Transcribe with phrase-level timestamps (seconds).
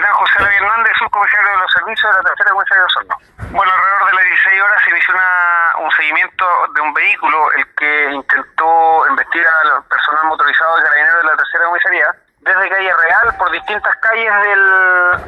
[0.00, 3.16] Capitán José Luis Hernández, subcomisario de los servicios de la tercera comisaría de Osorno.
[3.52, 5.14] Bueno, alrededor de las 16 horas se inició
[5.76, 11.28] un seguimiento de un vehículo, el que intentó investir al personal motorizado de carabineros de
[11.28, 14.64] la tercera comisaría, desde calle Real por distintas calles del,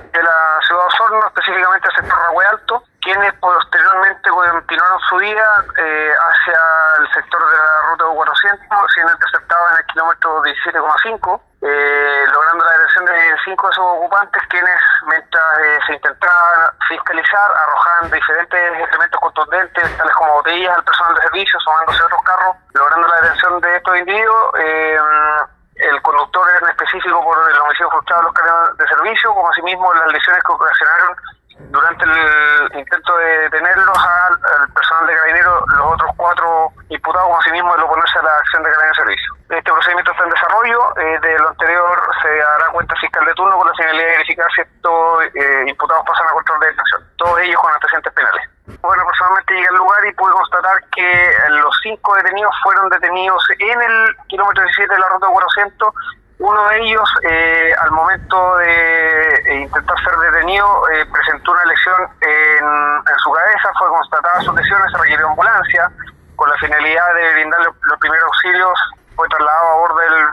[0.08, 5.64] de la ciudad de Osorno, específicamente el sector Ragüe Alto, quienes posteriormente continuaron su vida
[5.76, 6.58] eh, hacia
[7.00, 12.61] el sector de la ruta 400, siendo interceptados en el kilómetro 17,5, eh, logrando
[13.44, 20.14] cinco de esos ocupantes, quienes, mientras eh, se intentaba fiscalizar, arrojaban diferentes elementos contundentes, tales
[20.14, 23.96] como botellas al personal de servicio, sumándose a otros carros, logrando la detención de estos
[23.98, 24.52] individuos.
[24.58, 24.98] Eh,
[25.74, 29.94] el conductor en específico por el homicidio frustrado de los carros de servicio, como asimismo
[29.94, 31.16] las lesiones que ocasionaron
[31.70, 37.40] durante el intento de detenerlos al, al personal de carabineros, los otros cuatro imputados, como
[37.40, 39.32] asimismo el oponerse a la acción de servicio.
[39.48, 43.56] Este procedimiento está en desarrollo, eh, de lo anterior se dará cuenta fiscal de turno
[43.56, 47.40] con la finalidad de verificar si estos eh, imputados pasan a control de detención, todos
[47.40, 48.48] ellos con antecedentes penales.
[48.80, 53.82] Bueno, personalmente llegué al lugar y pude constatar que los cinco detenidos fueron detenidos en
[53.82, 55.94] el kilómetro 17 de la ruta 400
[56.38, 62.64] uno de ellos, eh, al momento de eh, intentar ser detenido, presentó una lesión en,
[62.64, 65.88] en, su cabeza, fue constatada su lesión, se requirió ambulancia,
[66.34, 68.78] con la finalidad de brindarle los primeros auxilios,
[69.14, 69.71] fue trasladado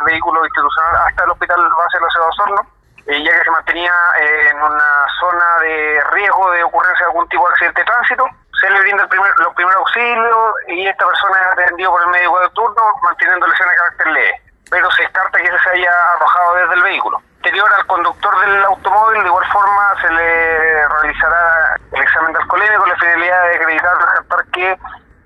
[0.10, 2.62] a bordo del vehículo institucional hasta el hospital base de la ciudad de Osorno,
[3.08, 7.52] ya que se mantenía en una zona de riesgo de ocurrencia de algún tipo de
[7.54, 8.26] accidente de tránsito.
[8.62, 12.10] Se le brinda el primer, los primeros auxilios y esta persona es atendido por el
[12.10, 16.56] médico de turno, manteniendo lesiones de carácter leve pero se descarta que se haya arrojado
[16.56, 17.22] desde el vehículo.
[17.38, 22.78] Anterior al conductor del automóvil, de igual forma se le realizará el examen de alcoholemia
[22.78, 24.80] con la finalidad de acreditar, descartar que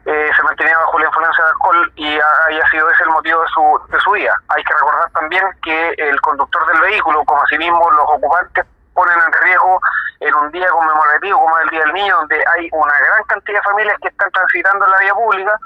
[0.06, 4.00] eh, se mantenía bajo la influencia de alcohol y haya sido ese el motivo de
[4.14, 9.34] Hay que recordar también que el conductor del vehículo, como asimismo los ocupantes, ponen en
[9.42, 9.80] riesgo
[10.20, 13.64] en un día conmemorativo como el Día del Niño, donde hay una gran cantidad de
[13.64, 15.60] familias que están transitando en la vía pública,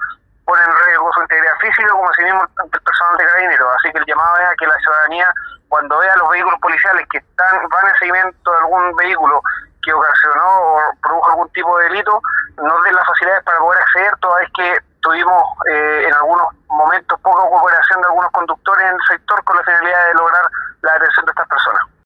[0.45, 3.75] ponen en riesgo su integridad física como si mismo el personal de carabineros.
[3.75, 5.33] Así que el llamado es a que la ciudadanía,
[5.67, 9.41] cuando vea los vehículos policiales que están van en seguimiento de algún vehículo
[9.83, 12.21] que ocasionó o produjo algún tipo de delito,
[12.63, 16.56] nos den las facilidades para poder acceder, toda vez que tuvimos eh, en algunos
[18.07, 20.46] algunos conductores en el sector con la finalidad de lograr